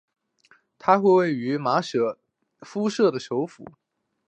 [0.79, 2.17] 它位于马佐
[2.61, 3.63] 夫舍省的首府。